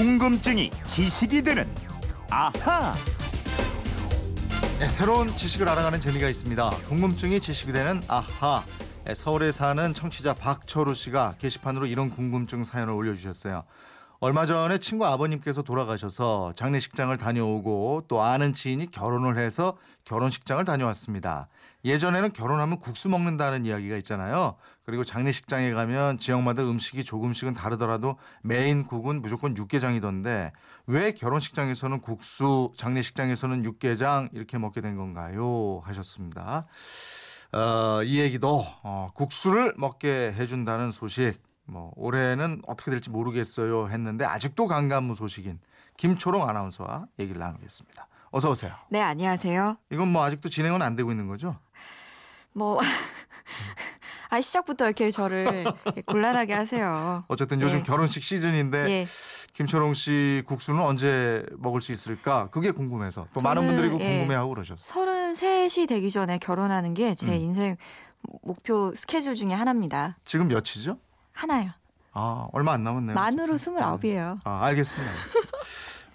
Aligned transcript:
궁금증이 0.00 0.70
지식이 0.86 1.42
되는 1.42 1.68
아하. 2.30 2.94
네, 4.78 4.88
새로운 4.88 5.28
지식을 5.28 5.68
알아가는 5.68 6.00
재미가 6.00 6.26
있습니다. 6.26 6.70
궁금증이 6.88 7.38
지식이 7.38 7.70
되는 7.72 8.00
아하. 8.08 8.64
네, 9.04 9.14
서울에 9.14 9.52
사는 9.52 9.92
청취자 9.92 10.32
박철우 10.32 10.94
씨가 10.94 11.34
게시판으로 11.38 11.84
이런 11.84 12.08
궁금증 12.08 12.64
사연을 12.64 12.94
올려주셨어요. 12.94 13.64
얼마 14.20 14.46
전에 14.46 14.78
친구 14.78 15.04
아버님께서 15.04 15.60
돌아가셔서 15.60 16.54
장례식장을 16.56 17.14
다녀오고 17.18 18.04
또 18.08 18.22
아는 18.22 18.54
지인이 18.54 18.90
결혼을 18.90 19.36
해서 19.36 19.76
결혼식장을 20.06 20.64
다녀왔습니다. 20.64 21.48
예전에는 21.84 22.32
결혼하면 22.32 22.78
국수 22.78 23.10
먹는다는 23.10 23.66
이야기가 23.66 23.98
있잖아요. 23.98 24.56
그리고 24.90 25.04
장례식장에 25.04 25.70
가면 25.70 26.18
지역마다 26.18 26.64
음식이 26.64 27.04
조금씩은 27.04 27.54
다르더라도 27.54 28.16
메인 28.42 28.84
국은 28.84 29.22
무조건 29.22 29.56
육개장이던데 29.56 30.52
왜 30.88 31.12
결혼식장에서는 31.12 32.00
국수, 32.00 32.72
장례식장에서는 32.76 33.64
육개장 33.64 34.30
이렇게 34.32 34.58
먹게 34.58 34.80
된 34.80 34.96
건가요? 34.96 35.80
하셨습니다. 35.84 36.66
어, 37.52 38.02
이 38.02 38.18
얘기도 38.18 38.64
어, 38.82 39.06
국수를 39.14 39.74
먹게 39.76 40.34
해준다는 40.36 40.90
소식 40.90 41.40
뭐 41.66 41.92
올해는 41.94 42.60
어떻게 42.66 42.90
될지 42.90 43.10
모르겠어요 43.10 43.90
했는데 43.90 44.24
아직도 44.24 44.66
강간무 44.66 45.14
소식인 45.14 45.60
김초롱 45.98 46.48
아나운서와 46.48 47.06
얘기를 47.20 47.38
나누겠습니다. 47.38 48.08
어서 48.32 48.50
오세요. 48.50 48.72
네, 48.88 49.00
안녕하세요. 49.00 49.76
이건 49.92 50.08
뭐 50.08 50.24
아직도 50.24 50.48
진행은 50.48 50.82
안 50.82 50.96
되고 50.96 51.12
있는 51.12 51.28
거죠? 51.28 51.56
뭐, 52.52 52.80
아, 54.30 54.40
시작부터 54.40 54.86
이렇게 54.86 55.10
저를 55.10 55.64
곤란하게 56.06 56.54
하세요. 56.54 57.24
어쨌든 57.28 57.60
요즘 57.60 57.80
예. 57.80 57.82
결혼식 57.82 58.22
시즌인데 58.22 58.88
예. 58.88 59.06
김초롱 59.54 59.94
씨 59.94 60.42
국수는 60.46 60.80
언제 60.80 61.44
먹을 61.58 61.80
수 61.80 61.90
있을까? 61.92 62.48
그게 62.50 62.70
궁금해서 62.70 63.26
또 63.34 63.40
많은 63.40 63.66
분들이 63.66 63.88
그 63.88 63.98
예. 64.00 64.18
궁금해하고 64.18 64.54
그러셨어요. 64.54 65.04
33이 65.04 65.88
되기 65.88 66.10
전에 66.10 66.38
결혼하는 66.38 66.94
게제 66.94 67.26
음. 67.26 67.32
인생 67.40 67.76
목표 68.42 68.92
스케줄 68.94 69.34
중에 69.34 69.52
하나입니다. 69.52 70.16
지금 70.24 70.46
몇이죠? 70.48 70.98
하나요. 71.32 71.70
아 72.12 72.46
얼마 72.52 72.72
안 72.72 72.84
남았네요. 72.84 73.14
만으로 73.14 73.54
어쨌든. 73.54 73.96
29이에요. 73.98 74.40
아 74.44 74.64
알겠습니다. 74.64 75.10
알겠습니다. 75.10 75.50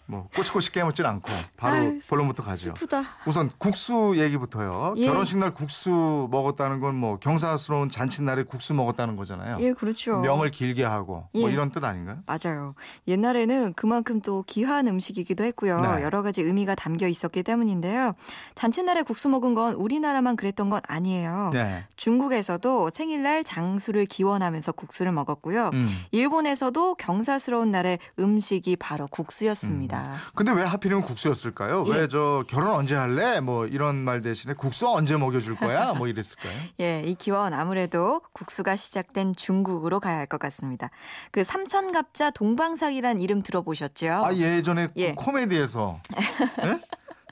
뭐 0.07 0.27
꼬치꼬치 0.35 0.71
깨묻진 0.71 1.05
않고 1.05 1.31
바로 1.57 1.75
아유, 1.75 1.99
본론부터 2.07 2.43
가죠. 2.43 2.73
슬프다. 2.75 3.03
우선 3.25 3.49
국수 3.57 4.13
얘기부터요. 4.17 4.93
예. 4.97 5.05
결혼식 5.07 5.37
날 5.37 5.53
국수 5.53 6.27
먹었다는 6.31 6.79
건 6.79 6.95
뭐 6.95 7.17
경사스러운 7.19 7.89
잔칫날에 7.89 8.43
국수 8.43 8.73
먹었다는 8.73 9.15
거잖아요. 9.17 9.57
예, 9.59 9.73
그렇죠. 9.73 10.17
명을 10.19 10.49
길게 10.51 10.83
하고 10.83 11.27
뭐 11.33 11.49
예. 11.49 11.53
이런 11.53 11.71
뜻 11.71 11.83
아닌가요? 11.83 12.19
맞아요. 12.25 12.73
옛날에는 13.07 13.73
그만큼 13.73 14.21
또 14.21 14.43
귀한 14.47 14.87
음식이기도 14.87 15.43
했고요. 15.43 15.77
네. 15.77 16.03
여러 16.03 16.21
가지 16.21 16.41
의미가 16.41 16.75
담겨 16.75 17.07
있었기 17.07 17.43
때문인데요. 17.43 18.13
잔칫날에 18.55 19.01
국수 19.01 19.27
먹은 19.29 19.53
건 19.55 19.73
우리나라만 19.73 20.35
그랬던 20.37 20.69
건 20.69 20.79
아니에요. 20.87 21.49
네. 21.53 21.85
중국에서도 21.95 22.89
생일날 22.89 23.43
장수를 23.43 24.05
기원하면서 24.05 24.71
국수를 24.71 25.11
먹었고요. 25.11 25.71
음. 25.73 25.87
일본에서도 26.11 26.95
경사스러운 26.95 27.71
날의 27.71 27.99
음식이 28.19 28.77
바로 28.77 29.07
국수였습니다. 29.07 29.94
근데 30.35 30.51
왜 30.51 30.63
하필이면 30.63 31.03
국수였을까요? 31.03 31.85
예. 31.87 31.91
왜저 31.91 32.43
결혼 32.47 32.71
언제 32.71 32.95
할래? 32.95 33.39
뭐 33.39 33.65
이런 33.65 33.95
말 33.95 34.21
대신에 34.21 34.53
국수 34.53 34.87
언제 34.89 35.17
먹여줄 35.17 35.55
거야? 35.55 35.93
뭐 35.93 36.07
이랬을까요? 36.07 36.53
예, 36.81 37.01
이 37.03 37.15
기원 37.15 37.53
아무래도 37.53 38.21
국수가 38.33 38.75
시작된 38.75 39.35
중국으로 39.35 39.99
가야 39.99 40.17
할 40.17 40.25
것 40.25 40.39
같습니다. 40.39 40.89
그 41.31 41.43
삼천갑자 41.43 42.31
동방삭이란 42.31 43.21
이름 43.21 43.41
들어보셨죠? 43.43 44.07
아 44.25 44.33
예전에 44.33 44.87
예. 44.95 45.09
그 45.13 45.23
코미디에서 45.23 45.99
예? 46.65 46.79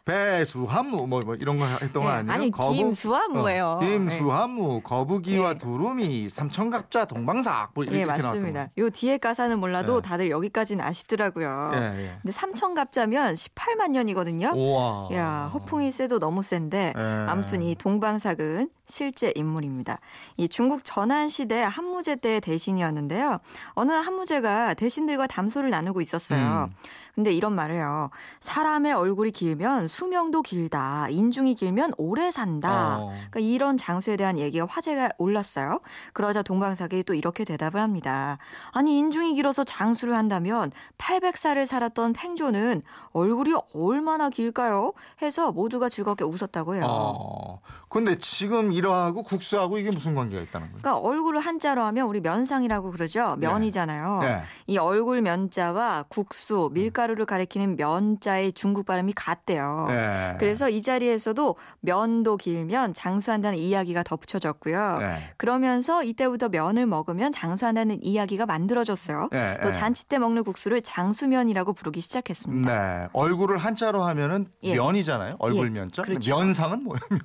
배수함무 0.06 1.08
뭐, 1.08 1.22
뭐 1.22 1.36
이런 1.36 1.58
거 1.58 1.66
했던 1.66 2.04
거 2.04 2.10
예, 2.10 2.14
아니에요? 2.16 2.34
아니, 2.34 2.52
김수함무예요. 2.52 3.66
어, 3.66 3.80
김수함무 3.80 4.82
거북이와 4.82 5.52
예. 5.52 5.58
두루미 5.58 6.30
삼천갑자 6.30 7.06
동방삭 7.06 7.72
뭐 7.74 7.86
이렇게 7.86 8.02
예, 8.02 8.06
맞습니다. 8.06 8.70
요 8.78 8.90
뒤에 8.90 9.18
가사는 9.18 9.58
몰라도 9.60 10.02
네. 10.02 10.10
다들 10.10 10.30
여기까지는 10.30 10.84
아시더라고요. 10.84 11.72
거. 11.74 11.78
예, 11.78 12.06
예. 12.06 12.18
근데 12.22 12.32
삼천갑자면 12.34 13.34
18만 13.34 13.92
년이거든요. 13.92 14.52
우와. 14.56 15.10
야, 15.14 15.50
허풍이 15.54 15.92
세도 15.92 16.20
너무 16.20 16.44
센데 16.44 16.94
예. 16.98 17.02
아무튼 17.28 17.62
이 17.64 17.74
동방삭은 17.76 18.70
실제 18.86 19.32
인물입니다. 19.36 20.00
이 20.36 20.50
중국 20.50 20.84
전한 20.84 21.30
시대 21.30 21.62
한무제 21.62 22.18
때의 22.18 22.42
대신이었는데요. 22.42 23.40
어느 23.70 23.92
한무제가 23.94 24.74
대신들과 24.74 25.28
담소를 25.28 25.70
나누고 25.70 26.02
있었어요. 26.02 26.68
음. 26.70 26.76
근데 27.16 27.32
이런 27.32 27.54
말을 27.54 27.76
해요. 27.76 28.10
사람의 28.40 28.94
얼굴이 28.94 29.32
길면 29.32 29.88
수명도 29.94 30.42
길다. 30.42 31.08
인중이 31.10 31.54
길면 31.54 31.94
오래 31.98 32.32
산다. 32.32 32.98
어. 32.98 33.14
그러니까 33.30 33.40
이런 33.40 33.78
장수에 33.78 34.16
대한 34.16 34.40
얘기가 34.40 34.66
화제가 34.68 35.12
올랐어요. 35.20 35.82
그러자 36.14 36.42
동방삭이 36.42 37.04
또 37.04 37.14
이렇게 37.14 37.46
대답을 37.46 37.80
합니다. 37.80 38.40
아니 38.72 38.98
인중이 38.98 39.36
길어서 39.36 39.64
장수를 39.64 40.16
한다면 40.16 40.72
800살을 40.98 41.68
살았던 41.68 42.14
팽조는 42.14 42.82
얼굴이 43.12 43.54
얼마나 43.76 44.32
길까요? 44.32 44.94
해서 45.22 45.52
모두가 45.52 45.90
즐겁게 45.90 46.24
웃었다고 46.24 46.76
해요. 46.76 46.86
어. 46.88 47.60
근데 47.94 48.18
지금 48.18 48.72
이러하고 48.72 49.22
국수하고 49.22 49.78
이게 49.78 49.92
무슨 49.92 50.16
관계가 50.16 50.42
있다는 50.42 50.70
거예요? 50.70 50.82
그러니까 50.82 51.08
얼굴을 51.08 51.40
한자로 51.40 51.84
하면 51.84 52.08
우리 52.08 52.22
면상이라고 52.22 52.90
그러죠. 52.90 53.36
면이잖아요. 53.36 54.20
네. 54.22 54.42
이 54.66 54.80
얼굴 54.80 55.22
면자와 55.22 56.06
국수, 56.08 56.72
밀가루를 56.74 57.28
가리키는 57.28 57.76
면자의 57.76 58.54
중국 58.54 58.88
발음이 58.88 59.14
같대요. 59.14 59.83
네. 59.88 60.36
그래서 60.40 60.70
이 60.70 60.82
자리에서도 60.82 61.56
면도 61.82 62.38
길면 62.38 62.94
장수한다는 62.94 63.58
이야기가 63.58 64.04
덧붙여졌고요. 64.04 64.98
네. 65.00 65.34
그러면서 65.38 66.04
이때부터 66.04 66.50
면을 66.50 66.86
먹으면 66.86 67.32
장수한다는 67.32 68.04
이야기가 68.04 68.46
만들어졌어요. 68.46 69.30
네, 69.32 69.58
또 69.62 69.68
네. 69.68 69.72
잔치 69.72 70.08
때 70.08 70.18
먹는 70.18 70.44
국수를 70.44 70.82
장수면이라고 70.82 71.74
부르기 71.74 72.02
시작했습니다. 72.02 73.00
네. 73.02 73.08
얼굴을 73.14 73.58
한자로 73.58 74.04
하면은 74.04 74.48
예. 74.64 74.76
면이잖아요. 74.76 75.34
얼굴 75.40 75.68
예, 75.68 75.72
면자. 75.72 76.02
그렇죠. 76.02 76.36
면상은 76.36 76.84
뭐예요? 76.84 77.02
면. 77.10 77.20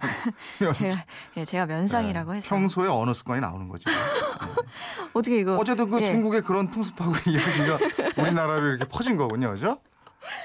면. 0.61 0.73
제가, 0.75 1.05
예, 1.37 1.45
제가 1.45 1.67
면상이라고 1.67 2.35
해서 2.35 2.49
평소에 2.55 2.89
언어 2.89 3.13
습관이 3.13 3.41
나오는 3.41 3.69
거죠. 3.69 3.85
어떻게 5.15 5.41
이거 5.41 5.57
어쨌든 5.57 5.91
그 5.91 6.01
예. 6.01 6.07
중국의 6.07 6.43
그런 6.43 6.71
풍습하고 6.71 7.13
이야기가 7.31 7.79
우리나라로 8.23 8.67
이렇게 8.69 8.85
퍼진 8.85 9.17
거군요. 9.17 9.53
그죠? 9.53 9.79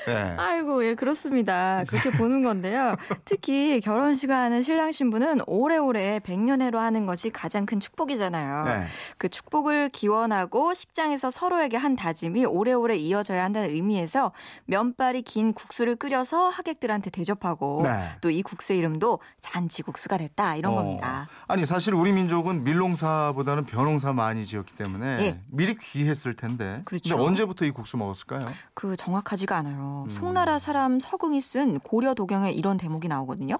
네. 0.06 0.35
아이고, 0.38 0.85
예, 0.85 0.95
그렇습니다. 0.95 1.84
그렇게 1.88 2.11
보는 2.11 2.44
건데요. 2.44 2.95
특히 3.25 3.79
결혼식을 3.81 4.35
하는 4.35 4.61
신랑 4.61 4.91
신부는 4.91 5.39
오래오래 5.47 6.19
백년해로 6.19 6.79
하는 6.79 7.06
것이 7.06 7.29
가장 7.29 7.66
큰 7.66 7.79
축복이잖아요. 7.79 8.66
네. 8.66 8.85
그 9.17 9.29
축복을 9.29 9.89
기원하고 9.89 10.73
식장에서 10.73 11.29
서로에게 11.29 11.78
한 11.78 11.95
다짐이 11.95 12.45
오래오래 12.45 12.95
이어져야 12.95 13.44
한다는 13.44 13.69
의미에서 13.69 14.31
면발이 14.66 15.23
긴 15.23 15.53
국수를 15.53 15.95
끓여서 15.95 16.50
하객들한테 16.50 17.09
대접하고 17.09 17.81
네. 17.83 18.09
또이 18.22 18.44
국수의 18.44 18.79
이름도 18.79 19.19
잔치국수가 19.41 20.17
됐다 20.17 20.56
이런 20.56 20.73
어. 20.73 20.75
겁니다. 20.75 21.28
아니 21.47 21.66
사실 21.66 21.94
우리 21.94 22.12
민족은 22.12 22.63
밀농사보다는 22.63 23.66
벼농사 23.66 24.13
많이 24.13 24.45
지었기 24.45 24.75
때문에 24.75 25.17
예. 25.22 25.39
미리 25.51 25.75
귀했을 25.75 26.35
텐데. 26.35 26.81
그렇죠. 26.85 27.16
근데 27.16 27.28
언제부터 27.28 27.66
이 27.66 27.72
국수 27.72 27.97
먹었을까요? 27.97 28.45
그 28.73 28.95
정확하지가 28.95 29.57
않 29.57 29.62
아요. 29.66 30.03
음. 30.06 30.09
송나라 30.09 30.59
사람 30.59 31.00
서궁이 31.00 31.41
쓴 31.41 31.79
고려 31.79 32.13
도경에 32.13 32.51
이런 32.51 32.78
대목이 32.78 33.07
나오거든요. 33.07 33.57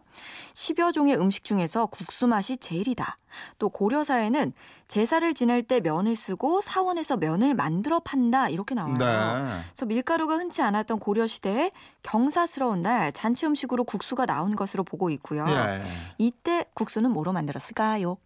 10여 0.53 0.94
종의 0.94 1.18
음식 1.18 1.44
중에서 1.44 1.86
국수 1.88 2.28
맛이 2.28 2.58
제일이다. 2.58 3.18
또 3.59 3.69
고려사에는 3.69 4.52
제사를 4.88 5.34
지낼 5.34 5.64
때 5.64 5.80
면을 5.80 6.16
쓰고 6.16 6.61
사원에서 6.61 7.17
면을 7.17 7.53
만들어 7.53 8.00
판다 8.00 8.50
이렇게 8.50 8.76
나와요. 8.76 8.97
네. 8.97 9.61
그래서 9.70 9.85
밀가루가 9.85 10.35
흔치 10.35 10.61
않았던 10.61 11.00
고려 11.00 11.26
시대에 11.28 11.72
경사스러운 12.03 12.82
날 12.82 13.11
잔치 13.11 13.46
음식으로 13.46 13.84
국수가 13.84 14.26
나온 14.26 14.55
것으로 14.55 14.84
보고 14.84 15.09
있고요. 15.09 15.46
예. 15.50 15.82
이때 16.17 16.66
국수는 16.73 17.11
뭐로 17.11 17.34
만들었을까요? 17.34 18.17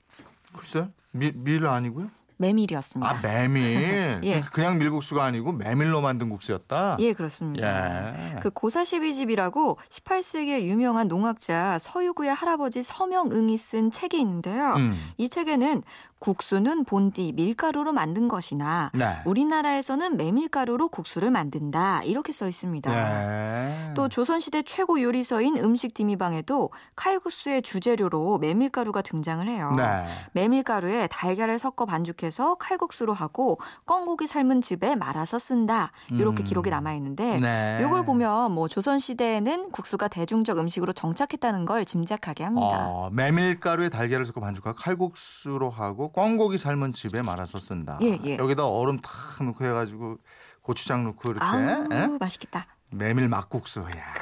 글쎄 0.54 0.90
밀, 1.12 1.34
밀 1.34 1.66
아니고요? 1.66 2.10
메밀이었습니다. 2.38 3.10
아 3.10 3.20
메밀. 3.22 4.20
예. 4.24 4.42
그냥 4.52 4.78
밀국수가 4.78 5.24
아니고 5.24 5.52
메밀로 5.54 6.02
만든 6.02 6.30
국수였다. 6.30 6.98
예, 7.00 7.14
그렇습니다. 7.14 8.36
예. 8.36 8.40
그 8.42 8.50
고사시비집이라고 8.50 9.78
18세기의 9.90 10.62
유명한 10.64 11.08
농학자 11.08 11.78
서유구의 11.80 12.34
할아버지 12.34 12.84
서명응이 12.84 13.58
쓴 13.58 13.92
책이 13.92 14.20
있는데요. 14.20 14.74
음. 14.78 14.98
이 15.18 15.30
책에는 15.30 15.84
국수는 16.20 16.84
본디 16.86 17.34
밀가루로 17.36 17.94
만든 17.94 18.28
것이나 18.28 18.92
네. 18.94 19.06
우리나라에서는 19.26 20.18
메밀가루로 20.18 20.90
국수를 20.90 21.32
만든다. 21.32 22.04
이렇게 22.04 22.32
써 22.34 22.48
있습니다. 22.48 22.92
네. 22.92 23.94
또 23.96 24.10
조선시대 24.10 24.64
최고 24.64 25.02
요리서인 25.02 25.58
음식 25.58 25.94
디미방에도 25.94 26.72
칼국수의 26.96 27.62
주재료로 27.62 28.40
메밀가루가 28.40 29.02
등장을 29.02 29.48
해요. 29.48 29.74
네. 29.78 30.08
메밀가루에 30.34 31.08
달걀을 31.08 31.60
섞어 31.60 31.86
반죽해서 31.86 32.56
칼국수로 32.56 33.14
하고 33.14 33.60
꿩고기 33.86 34.28
삶은 34.28 34.62
즙에 34.62 34.96
말아서 34.96 35.38
쓴다. 35.38 35.92
이렇게 36.10 36.42
음. 36.42 36.46
기록이 36.46 36.70
남아 36.70 36.94
있는데 36.94 37.40
네. 37.40 37.84
이걸 37.86 38.06
보면 38.06 38.52
뭐 38.52 38.68
조선 38.68 39.00
시대에는 39.00 39.72
국수가 39.72 40.08
대중적 40.08 40.58
음식으로 40.58 40.94
정착했다는 40.94 41.66
걸 41.66 41.86
짐작하게 41.86 42.44
합니다. 42.44 42.88
어, 42.88 43.10
메밀가루에 43.12 43.90
달걀을 43.90 44.26
섞어 44.26 44.42
반죽하고 44.42 44.76
칼국수로 44.78 45.70
하고 45.70 46.07
꿩고기 46.12 46.58
삶은 46.58 46.94
집에 46.94 47.22
말아서 47.22 47.60
쓴다. 47.60 48.00
예, 48.02 48.18
예. 48.24 48.38
여기다 48.38 48.68
얼음 48.68 49.00
탁 49.00 49.12
넣고 49.44 49.64
해가지고 49.66 50.18
고추장 50.62 51.04
넣고 51.06 51.32
이렇게 51.32 51.46
아우 51.46 51.88
예? 51.92 52.08
맛있겠다. 52.20 52.68
메밀 52.92 53.28
막국수. 53.30 53.82
야. 53.82 54.14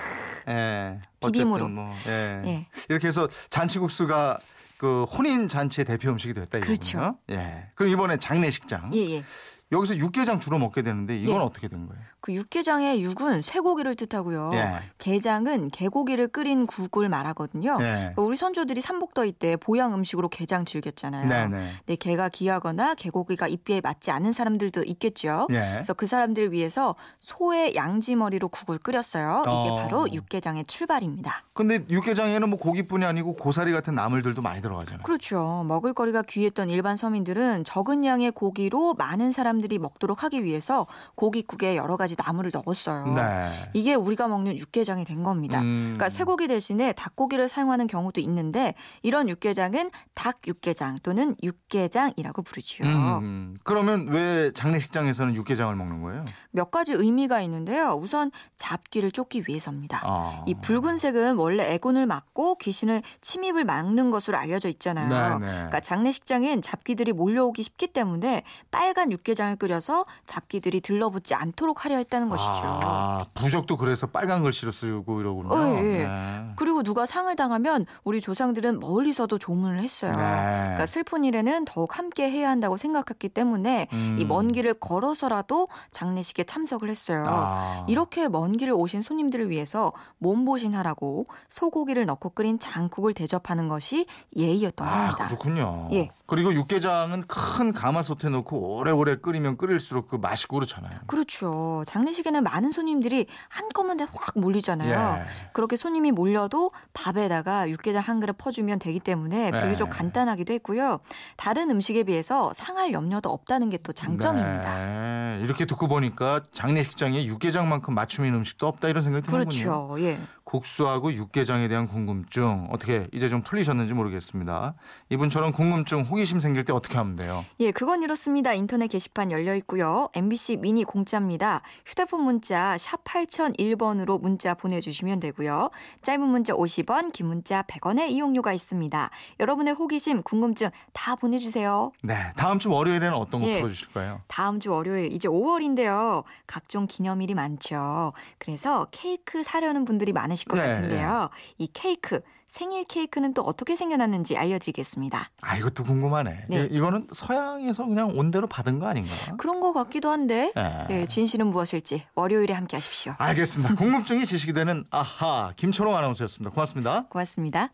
예. 0.47 0.99
비빔으로. 1.19 1.65
어쨌든 1.65 1.75
뭐, 1.75 1.89
예. 2.07 2.41
예. 2.45 2.67
이렇게 2.89 3.07
해서 3.07 3.27
잔치국수가 3.49 4.39
그 4.77 5.03
혼인 5.05 5.47
잔치의 5.47 5.85
대표 5.85 6.09
음식이 6.09 6.33
됐다 6.33 6.57
이거군요. 6.59 6.63
그렇죠. 6.65 7.17
예. 7.31 7.71
그럼 7.75 7.91
이번에 7.91 8.17
장례식장. 8.17 8.91
예, 8.93 8.99
예. 9.11 9.23
여기서 9.71 9.97
육개장 9.97 10.39
주로 10.39 10.59
먹게 10.59 10.83
되는데 10.83 11.17
이건 11.17 11.35
예. 11.35 11.39
어떻게 11.39 11.67
된 11.67 11.87
거예요? 11.87 12.03
그 12.25 12.33
육개장의 12.33 13.03
육은 13.03 13.43
쇠고기를 13.43 13.93
뜻하고요. 13.93 14.49
예. 14.55 14.79
게장은 14.97 15.69
개고기를 15.69 16.29
끓인 16.29 16.65
국을 16.65 17.07
말하거든요. 17.07 17.77
예. 17.81 17.85
그러니까 17.85 18.21
우리 18.23 18.35
선조들이 18.35 18.81
삼복더위 18.81 19.33
때 19.33 19.55
보양 19.57 19.93
음식으로 19.93 20.29
게장 20.29 20.65
즐겼잖아요. 20.65 21.27
네네. 21.29 21.71
근데 21.85 21.95
게가 21.95 22.29
귀하거나 22.29 22.95
개고기가 22.95 23.47
입비에 23.47 23.79
맞지 23.79 24.09
않는 24.09 24.33
사람들도 24.33 24.85
있겠죠. 24.85 25.45
예. 25.51 25.73
그래서 25.73 25.93
그 25.93 26.07
사람들을 26.07 26.51
위해서 26.51 26.95
소의 27.19 27.75
양지머리로 27.75 28.47
국을 28.47 28.79
끓였어요. 28.79 29.43
이게 29.45 29.51
어. 29.51 29.75
바로 29.75 30.11
육개장의 30.11 30.65
출발입니다. 30.65 31.43
근데 31.53 31.85
육개장에는 31.87 32.49
뭐 32.49 32.57
고기뿐이 32.57 33.05
아니고 33.05 33.35
고사리 33.35 33.71
같은 33.71 33.93
나물들도 33.93 34.41
많이 34.41 34.63
들어가잖아요. 34.63 35.03
그렇죠. 35.03 35.63
먹을거리가 35.67 36.23
귀했던 36.23 36.71
일반 36.71 36.95
서민들은 36.95 37.65
적은 37.65 38.03
양의 38.03 38.31
고기로 38.31 38.95
많은 38.95 39.31
사람들이 39.31 39.77
먹도록 39.77 40.23
하기 40.23 40.43
위해서 40.43 40.87
고깃국에 41.13 41.77
여러 41.77 41.97
가지 41.97 42.14
나물을 42.17 42.51
넣었어요. 42.53 43.13
네. 43.15 43.69
이게 43.73 43.93
우리가 43.93 44.27
먹는 44.27 44.57
육개장이 44.57 45.05
된 45.05 45.23
겁니다. 45.23 45.61
음. 45.61 45.95
그러니까 45.95 46.09
쇠고기 46.09 46.47
대신에 46.47 46.93
닭고기를 46.93 47.49
사용하는 47.49 47.87
경우도 47.87 48.21
있는데 48.21 48.73
이런 49.01 49.29
육개장은 49.29 49.91
닭 50.13 50.39
육개장 50.47 50.97
또는 51.03 51.35
육개장이라고 51.43 52.41
부르지요. 52.41 52.85
음, 52.87 53.57
그러면 53.63 54.07
왜 54.09 54.51
장례식장에서는 54.53 55.35
육개장을 55.35 55.75
먹는 55.75 56.01
거예요? 56.01 56.25
몇 56.51 56.71
가지 56.71 56.93
의미가 56.93 57.41
있는데요. 57.41 57.97
우선 57.99 58.31
잡귀를 58.57 59.11
쫓기 59.11 59.43
위해서입니다. 59.47 60.01
아. 60.03 60.43
이 60.45 60.53
붉은색은 60.55 61.35
원래 61.35 61.73
애군을 61.73 62.05
막고 62.05 62.55
귀신을 62.57 63.01
침입을 63.21 63.65
막는 63.65 64.11
것으로 64.11 64.37
알려져 64.37 64.69
있잖아요. 64.69 65.39
네 65.39 65.45
네. 65.45 65.51
그러니까 65.51 65.79
장례식장엔 65.79 66.61
잡귀들이 66.61 67.13
몰려오기 67.13 67.63
쉽기 67.63 67.87
때문에 67.87 68.43
빨간 68.71 69.11
육개장을 69.11 69.55
끓여서 69.57 70.05
잡귀들이 70.25 70.81
들러붙지 70.81 71.33
않도록 71.33 71.85
하려 71.85 71.99
했다는 72.05 72.29
것이죠. 72.29 72.51
아, 72.53 73.25
부적도 73.33 73.77
그래서 73.77 74.07
빨간 74.07 74.41
글씨로 74.43 74.71
쓰고 74.71 75.19
이러군요. 75.19 75.53
어, 75.53 75.75
예. 75.77 75.81
네. 76.07 76.53
그리고 76.75 76.83
누가 76.83 77.05
상을 77.05 77.33
당하면 77.37 77.85
우리 78.03 78.19
조상들은 78.19 78.81
멀리서도 78.81 79.37
조문을 79.37 79.79
했어요. 79.79 80.11
네. 80.11 80.17
그러니까 80.17 80.85
슬픈 80.85 81.23
일에는 81.23 81.63
더욱 81.63 81.97
함께 81.97 82.29
해야 82.29 82.49
한다고 82.49 82.75
생각했기 82.75 83.29
때문에 83.29 83.87
음. 83.93 84.17
이먼 84.19 84.51
길을 84.51 84.73
걸어서라도 84.73 85.69
장례식에 85.91 86.43
참석을 86.43 86.89
했어요. 86.89 87.23
아. 87.25 87.85
이렇게 87.87 88.27
먼 88.27 88.51
길을 88.51 88.73
오신 88.73 89.03
손님들을 89.03 89.49
위해서 89.49 89.93
몸보신하라고 90.17 91.23
소고기를 91.47 92.05
넣고 92.07 92.31
끓인 92.31 92.59
장국을 92.59 93.13
대접하는 93.13 93.69
것이 93.69 94.05
예의였던 94.35 94.85
아, 94.85 94.91
겁니다. 94.91 95.27
그렇군요. 95.27 95.87
예. 95.93 96.09
그리고 96.25 96.53
육개장은 96.53 97.23
큰 97.27 97.71
가마솥에 97.71 98.27
넣고 98.29 98.79
오래오래 98.79 99.17
끓이면 99.17 99.55
끓일수록 99.55 100.09
그 100.09 100.17
맛있고 100.17 100.57
그렇잖아요. 100.57 100.99
그렇죠. 101.07 101.85
장례식에는 101.87 102.43
많은 102.43 102.71
손님들이 102.71 103.27
한꺼번에 103.47 104.05
확 104.11 104.37
몰리잖아요. 104.37 105.21
예. 105.21 105.25
그렇게 105.53 105.77
손님이 105.77 106.11
몰려도 106.11 106.64
밥에다가 106.93 107.69
육개장 107.69 108.01
한 108.05 108.19
그릇 108.19 108.37
퍼주면 108.37 108.79
되기 108.79 108.99
때문에 108.99 109.51
네. 109.51 109.63
비교적 109.63 109.89
간단하기도 109.89 110.53
했고요. 110.53 110.99
다른 111.37 111.69
음식에 111.69 112.03
비해서 112.03 112.51
상할 112.53 112.91
염려도 112.91 113.29
없다는 113.29 113.69
게 113.69 113.75
또 113.85 113.93
장점입니다. 113.93 114.75
네. 114.75 115.24
이렇게 115.41 115.65
듣고 115.65 115.87
보니까 115.87 116.41
장례식장에 116.51 117.25
육개장만큼 117.25 117.93
맞춤인 117.93 118.33
음식도 118.33 118.67
없다 118.67 118.89
이런 118.89 119.01
생각이 119.03 119.25
드는군요. 119.25 119.87
그렇죠. 119.87 119.95
예. 119.99 120.19
국수하고 120.45 121.11
육개장에 121.11 121.67
대한 121.67 121.87
궁금증 121.87 122.67
어떻게 122.71 123.07
이제 123.11 123.27
좀 123.27 123.41
풀리셨는지 123.41 123.93
모르겠습니다. 123.93 124.75
이분처럼 125.09 125.51
궁금증, 125.51 126.01
호기심 126.01 126.39
생길 126.39 126.63
때 126.63 126.71
어떻게 126.71 126.97
하면 126.97 127.15
돼요? 127.15 127.43
예, 127.59 127.71
그건 127.71 128.03
이렇습니다. 128.03 128.53
인터넷 128.53 128.87
게시판 128.87 129.31
열려 129.31 129.55
있고요. 129.55 130.07
MBC 130.13 130.57
미니 130.57 130.83
공짜입니다. 130.83 131.61
휴대폰 131.85 132.23
문자 132.23 132.77
샵 132.77 133.03
8001번으로 133.03 134.21
문자 134.21 134.53
보내주시면 134.53 135.19
되고요. 135.19 135.71
짧은 136.03 136.21
문자 136.21 136.53
50원, 136.53 137.11
긴 137.11 137.27
문자 137.27 137.63
100원의 137.63 138.09
이용료가 138.11 138.53
있습니다. 138.53 139.09
여러분의 139.39 139.73
호기심, 139.73 140.21
궁금증 140.21 140.69
다 140.93 141.15
보내주세요. 141.15 141.91
네, 142.03 142.15
다음 142.37 142.59
주 142.59 142.69
월요일에는 142.69 143.13
어떤 143.13 143.41
거 143.41 143.47
예. 143.47 143.57
풀어주실 143.57 143.89
거예요? 143.93 144.21
다음 144.27 144.59
주 144.59 144.71
월요일 144.71 145.11
이제 145.11 145.24
5월인데요. 145.27 146.23
각종 146.47 146.87
기념일이 146.87 147.33
많죠. 147.33 148.13
그래서 148.37 148.87
케이크 148.91 149.43
사려는 149.43 149.85
분들이 149.85 150.11
많으실 150.13 150.47
것 150.47 150.57
네, 150.59 150.67
같은데요. 150.73 151.29
이 151.57 151.67
케이크 151.73 152.21
생일 152.47 152.85
케이크는 152.85 153.33
또 153.33 153.41
어떻게 153.41 153.75
생겨났는지 153.75 154.37
알려드리겠습니다. 154.37 155.29
아 155.41 155.57
이것도 155.57 155.83
궁금하네. 155.83 156.45
네. 156.47 156.63
이- 156.71 156.75
이거는 156.75 157.05
서양에서 157.11 157.85
그냥 157.85 158.13
온대로 158.15 158.47
받은 158.47 158.79
거 158.79 158.87
아닌가? 158.87 159.11
그런 159.37 159.59
것 159.59 159.73
같기도 159.73 160.09
한데 160.09 160.53
네. 160.55 160.87
예, 160.89 161.05
진실은 161.05 161.47
무엇일지 161.47 162.05
월요일에 162.15 162.53
함께 162.53 162.77
하십시오. 162.77 163.13
알겠습니다. 163.17 163.75
궁금증이 163.75 164.25
지식이 164.25 164.53
되는 164.53 164.85
아하 164.89 165.51
김초롱 165.57 165.95
아나운서였습니다. 165.95 166.51
고맙습니다. 166.53 167.05
고맙습니다. 167.09 167.69